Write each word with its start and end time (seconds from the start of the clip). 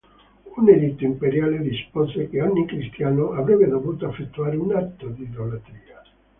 Un 0.57 0.67
editto 0.67 1.03
imperiale 1.05 1.59
dispose 1.61 2.27
che 2.27 2.41
ogni 2.41 2.65
cristiano 2.65 3.33
avrebbe 3.33 3.67
dovuto 3.67 4.09
effettuare 4.09 4.55
un 4.57 4.75
atto 4.75 5.09
di 5.09 5.21
idolatria. 5.21 6.01